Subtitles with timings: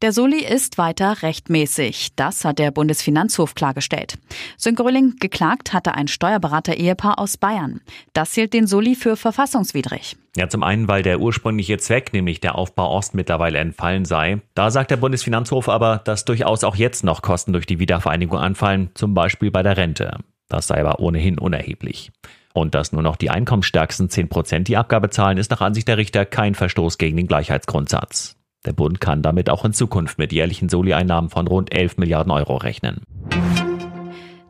[0.00, 2.10] Der Soli ist weiter rechtmäßig.
[2.14, 4.14] Das hat der Bundesfinanzhof klargestellt.
[4.56, 7.80] Sönke Röhling geklagt hatte ein Steuerberater-Ehepaar aus Bayern.
[8.12, 10.16] Das hielt den Soli für verfassungswidrig.
[10.36, 14.40] Ja, zum einen, weil der ursprüngliche Zweck, nämlich der Aufbau Ost, mittlerweile entfallen sei.
[14.54, 18.90] Da sagt der Bundesfinanzhof aber, dass durchaus auch jetzt noch Kosten durch die Wiedervereinigung anfallen,
[18.94, 20.18] zum Beispiel bei der Rente.
[20.48, 22.12] Das sei aber ohnehin unerheblich.
[22.54, 25.96] Und dass nur noch die einkommensstärksten 10 Prozent die Abgabe zahlen, ist nach Ansicht der
[25.98, 28.37] Richter kein Verstoß gegen den Gleichheitsgrundsatz.
[28.66, 32.56] Der Bund kann damit auch in Zukunft mit jährlichen Soli-Einnahmen von rund 11 Milliarden Euro
[32.56, 33.02] rechnen.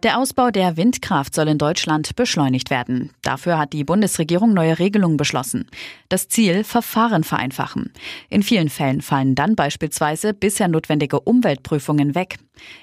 [0.04, 3.10] Der Ausbau der Windkraft soll in Deutschland beschleunigt werden.
[3.22, 5.66] Dafür hat die Bundesregierung neue Regelungen beschlossen.
[6.08, 7.92] Das Ziel Verfahren vereinfachen.
[8.28, 12.36] In vielen Fällen fallen dann beispielsweise bisher notwendige Umweltprüfungen weg.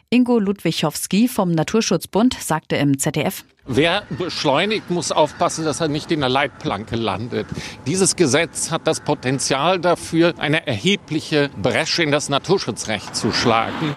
[0.10, 6.20] Ingo Ludwichowski vom Naturschutzbund sagte im ZDF, Wer beschleunigt, muss aufpassen, dass er nicht in
[6.20, 7.48] der Leitplanke landet.
[7.88, 13.96] Dieses Gesetz hat das Potenzial dafür, eine erhebliche Bresche in das Naturschutzrecht zu schlagen.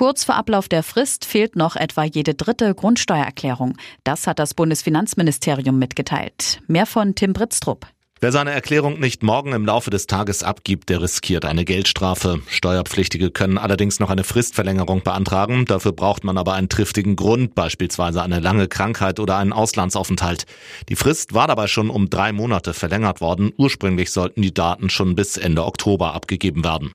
[0.00, 3.76] Kurz vor Ablauf der Frist fehlt noch etwa jede dritte Grundsteuererklärung.
[4.02, 6.62] Das hat das Bundesfinanzministerium mitgeteilt.
[6.68, 7.86] Mehr von Tim Britztrup.
[8.22, 12.40] Wer seine Erklärung nicht morgen im Laufe des Tages abgibt, der riskiert eine Geldstrafe.
[12.48, 15.66] Steuerpflichtige können allerdings noch eine Fristverlängerung beantragen.
[15.66, 20.46] Dafür braucht man aber einen triftigen Grund, beispielsweise eine lange Krankheit oder einen Auslandsaufenthalt.
[20.88, 23.52] Die Frist war dabei schon um drei Monate verlängert worden.
[23.58, 26.92] Ursprünglich sollten die Daten schon bis Ende Oktober abgegeben werden.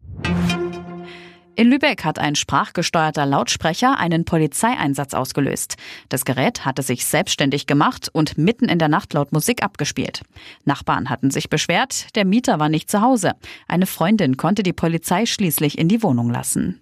[1.57, 5.77] In Lübeck hat ein sprachgesteuerter Lautsprecher einen Polizeieinsatz ausgelöst.
[6.09, 10.23] Das Gerät hatte sich selbstständig gemacht und mitten in der Nacht laut Musik abgespielt.
[10.65, 13.33] Nachbarn hatten sich beschwert, der Mieter war nicht zu Hause.
[13.69, 16.81] Eine Freundin konnte die Polizei schließlich in die Wohnung lassen.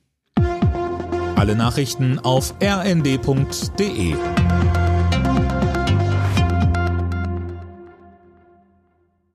[1.36, 4.16] Alle Nachrichten auf rnd.de